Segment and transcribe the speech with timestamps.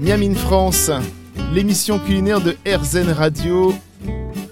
[0.00, 0.90] Miam in France,
[1.52, 3.74] l'émission culinaire de RZN Radio.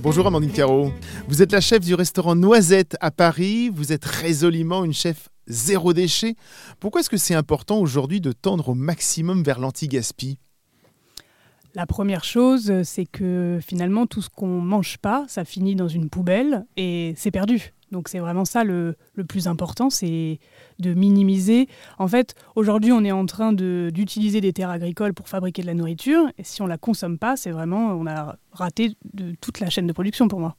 [0.00, 0.92] Bonjour Amandine Caro.
[1.26, 3.70] Vous êtes la chef du restaurant Noisette à Paris.
[3.70, 6.34] Vous êtes résolument une chef zéro déchet.
[6.80, 10.38] Pourquoi est-ce que c'est important aujourd'hui de tendre au maximum vers l'anti-gaspi?
[11.74, 16.10] La première chose, c'est que finalement, tout ce qu'on mange pas, ça finit dans une
[16.10, 17.72] poubelle et c'est perdu.
[17.90, 18.96] Donc c'est vraiment ça le,
[19.28, 20.38] plus important, c'est
[20.78, 21.68] de minimiser.
[21.98, 25.74] En fait, aujourd'hui, on est en train d'utiliser des terres agricoles pour fabriquer de la
[25.74, 28.94] nourriture, et si on la consomme pas, c'est vraiment, on a raté
[29.40, 30.56] toute la chaîne de production pour moi.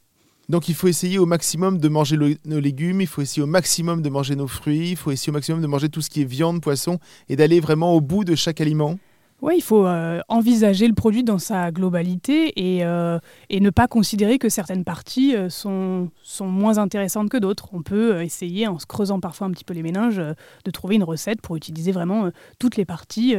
[0.50, 4.02] Donc il faut essayer au maximum de manger nos légumes, il faut essayer au maximum
[4.02, 6.26] de manger nos fruits, il faut essayer au maximum de manger tout ce qui est
[6.26, 6.98] viande, poisson,
[7.30, 8.98] et d'aller vraiment au bout de chaque aliment.
[9.42, 13.88] Oui, il faut euh, envisager le produit dans sa globalité et, euh, et ne pas
[13.88, 17.70] considérer que certaines parties euh, sont, sont moins intéressantes que d'autres.
[17.72, 20.22] On peut essayer, en se creusant parfois un petit peu les méninges,
[20.66, 22.30] de trouver une recette pour utiliser vraiment
[22.60, 23.36] toutes les parties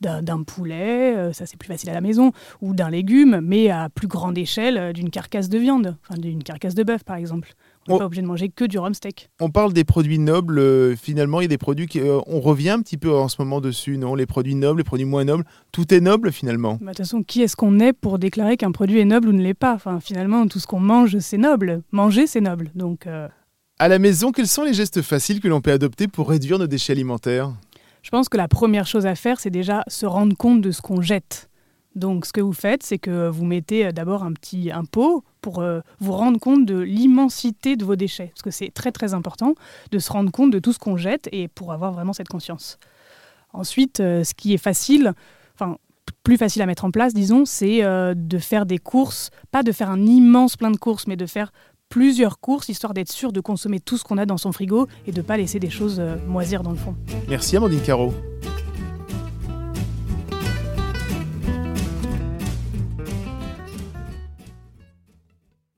[0.00, 4.08] d'un poulet, ça c'est plus facile à la maison, ou d'un légume, mais à plus
[4.08, 7.54] grande échelle d'une carcasse de viande, enfin d'une carcasse de bœuf par exemple.
[7.88, 9.28] On n'est pas obligé de manger que du rhum steak.
[9.40, 10.96] On parle des produits nobles.
[10.96, 12.00] Finalement, il y a des produits qui.
[12.28, 14.14] On revient un petit peu en ce moment dessus, non?
[14.14, 15.44] Les produits nobles, les produits moins nobles.
[15.70, 16.78] Tout est noble finalement.
[16.80, 19.32] Bah, de toute façon, qui est-ce qu'on est pour déclarer qu'un produit est noble ou
[19.32, 19.74] ne l'est pas?
[19.74, 21.82] Enfin, finalement, tout ce qu'on mange, c'est noble.
[21.92, 22.70] Manger, c'est noble.
[22.74, 23.06] Donc.
[23.06, 23.28] Euh,
[23.78, 26.66] à la maison, quels sont les gestes faciles que l'on peut adopter pour réduire nos
[26.66, 27.52] déchets alimentaires?
[28.02, 30.82] Je pense que la première chose à faire, c'est déjà se rendre compte de ce
[30.82, 31.48] qu'on jette.
[31.94, 35.60] Donc, ce que vous faites, c'est que vous mettez d'abord un petit un pot pour
[35.60, 38.28] euh, vous rendre compte de l'immensité de vos déchets.
[38.34, 39.54] Parce que c'est très très important
[39.90, 42.78] de se rendre compte de tout ce qu'on jette et pour avoir vraiment cette conscience.
[43.52, 45.12] Ensuite, euh, ce qui est facile,
[46.24, 49.72] plus facile à mettre en place, disons, c'est euh, de faire des courses, pas de
[49.72, 51.52] faire un immense plein de courses, mais de faire
[51.88, 55.12] plusieurs courses, histoire d'être sûr de consommer tout ce qu'on a dans son frigo et
[55.12, 56.96] de ne pas laisser des choses moisir dans le fond.
[57.28, 58.14] Merci Amandine Caro.